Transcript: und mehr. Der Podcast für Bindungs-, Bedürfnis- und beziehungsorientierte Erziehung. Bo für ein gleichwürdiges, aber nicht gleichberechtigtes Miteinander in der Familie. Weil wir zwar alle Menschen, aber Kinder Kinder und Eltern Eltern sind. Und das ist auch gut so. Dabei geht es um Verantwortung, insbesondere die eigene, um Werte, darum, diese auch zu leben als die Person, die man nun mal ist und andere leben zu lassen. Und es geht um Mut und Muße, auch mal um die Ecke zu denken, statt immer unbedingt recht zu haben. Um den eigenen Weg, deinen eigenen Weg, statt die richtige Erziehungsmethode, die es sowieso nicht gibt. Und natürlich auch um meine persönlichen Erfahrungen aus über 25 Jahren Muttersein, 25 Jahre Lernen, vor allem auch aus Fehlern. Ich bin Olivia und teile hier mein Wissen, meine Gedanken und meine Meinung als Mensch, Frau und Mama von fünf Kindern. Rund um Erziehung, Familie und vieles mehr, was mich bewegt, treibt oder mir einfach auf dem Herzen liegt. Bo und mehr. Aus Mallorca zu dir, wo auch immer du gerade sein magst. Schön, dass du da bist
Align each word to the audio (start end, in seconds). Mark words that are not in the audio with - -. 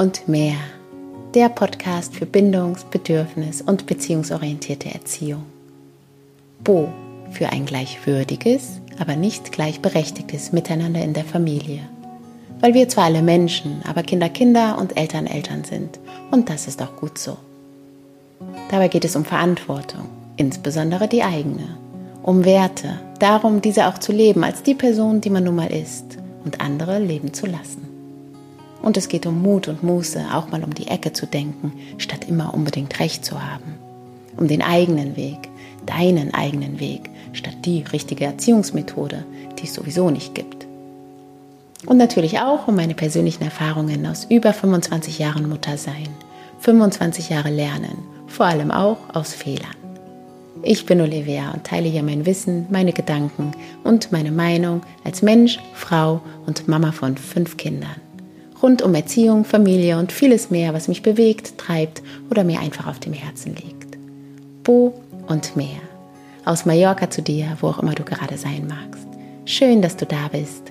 und 0.00 0.28
mehr. 0.28 0.56
Der 1.34 1.50
Podcast 1.50 2.14
für 2.14 2.24
Bindungs-, 2.24 2.86
Bedürfnis- 2.90 3.60
und 3.60 3.84
beziehungsorientierte 3.84 4.88
Erziehung. 4.88 5.44
Bo 6.64 6.88
für 7.32 7.50
ein 7.50 7.66
gleichwürdiges, 7.66 8.80
aber 8.98 9.14
nicht 9.14 9.52
gleichberechtigtes 9.52 10.52
Miteinander 10.52 11.02
in 11.02 11.12
der 11.12 11.24
Familie. 11.24 11.82
Weil 12.60 12.72
wir 12.72 12.88
zwar 12.88 13.04
alle 13.04 13.20
Menschen, 13.20 13.82
aber 13.86 14.02
Kinder 14.02 14.30
Kinder 14.30 14.78
und 14.78 14.96
Eltern 14.96 15.26
Eltern 15.26 15.64
sind. 15.64 16.00
Und 16.30 16.48
das 16.48 16.66
ist 16.66 16.80
auch 16.80 16.96
gut 16.96 17.18
so. 17.18 17.36
Dabei 18.70 18.88
geht 18.88 19.04
es 19.04 19.16
um 19.16 19.26
Verantwortung, 19.26 20.08
insbesondere 20.38 21.08
die 21.08 21.22
eigene, 21.22 21.76
um 22.22 22.46
Werte, 22.46 23.00
darum, 23.18 23.60
diese 23.60 23.86
auch 23.86 23.98
zu 23.98 24.12
leben 24.12 24.44
als 24.44 24.62
die 24.62 24.74
Person, 24.74 25.20
die 25.20 25.30
man 25.30 25.44
nun 25.44 25.56
mal 25.56 25.70
ist 25.70 26.16
und 26.46 26.62
andere 26.62 26.98
leben 27.00 27.34
zu 27.34 27.44
lassen. 27.44 27.89
Und 28.90 28.96
es 28.96 29.06
geht 29.06 29.24
um 29.24 29.40
Mut 29.40 29.68
und 29.68 29.84
Muße, 29.84 30.20
auch 30.34 30.50
mal 30.50 30.64
um 30.64 30.74
die 30.74 30.88
Ecke 30.88 31.12
zu 31.12 31.24
denken, 31.24 31.74
statt 31.96 32.26
immer 32.26 32.52
unbedingt 32.52 32.98
recht 32.98 33.24
zu 33.24 33.40
haben. 33.40 33.76
Um 34.36 34.48
den 34.48 34.62
eigenen 34.62 35.16
Weg, 35.16 35.38
deinen 35.86 36.34
eigenen 36.34 36.80
Weg, 36.80 37.08
statt 37.32 37.54
die 37.64 37.84
richtige 37.92 38.24
Erziehungsmethode, 38.24 39.24
die 39.60 39.66
es 39.66 39.74
sowieso 39.74 40.10
nicht 40.10 40.34
gibt. 40.34 40.66
Und 41.86 41.98
natürlich 41.98 42.40
auch 42.40 42.66
um 42.66 42.74
meine 42.74 42.96
persönlichen 42.96 43.44
Erfahrungen 43.44 44.04
aus 44.06 44.26
über 44.28 44.52
25 44.52 45.20
Jahren 45.20 45.48
Muttersein, 45.48 46.08
25 46.58 47.28
Jahre 47.28 47.50
Lernen, 47.50 47.96
vor 48.26 48.46
allem 48.46 48.72
auch 48.72 48.98
aus 49.12 49.34
Fehlern. 49.34 49.76
Ich 50.64 50.84
bin 50.84 51.00
Olivia 51.00 51.52
und 51.52 51.62
teile 51.62 51.88
hier 51.88 52.02
mein 52.02 52.26
Wissen, 52.26 52.66
meine 52.70 52.92
Gedanken 52.92 53.52
und 53.84 54.10
meine 54.10 54.32
Meinung 54.32 54.82
als 55.04 55.22
Mensch, 55.22 55.60
Frau 55.74 56.20
und 56.46 56.66
Mama 56.66 56.90
von 56.90 57.16
fünf 57.16 57.56
Kindern. 57.56 58.09
Rund 58.62 58.82
um 58.82 58.94
Erziehung, 58.94 59.44
Familie 59.44 59.98
und 59.98 60.12
vieles 60.12 60.50
mehr, 60.50 60.74
was 60.74 60.88
mich 60.88 61.02
bewegt, 61.02 61.56
treibt 61.58 62.02
oder 62.30 62.44
mir 62.44 62.60
einfach 62.60 62.86
auf 62.86 62.98
dem 62.98 63.12
Herzen 63.12 63.54
liegt. 63.54 63.96
Bo 64.64 64.94
und 65.28 65.56
mehr. 65.56 65.80
Aus 66.44 66.66
Mallorca 66.66 67.10
zu 67.10 67.22
dir, 67.22 67.56
wo 67.60 67.68
auch 67.68 67.78
immer 67.78 67.94
du 67.94 68.04
gerade 68.04 68.36
sein 68.36 68.66
magst. 68.68 69.06
Schön, 69.46 69.82
dass 69.82 69.96
du 69.96 70.06
da 70.06 70.28
bist 70.30 70.69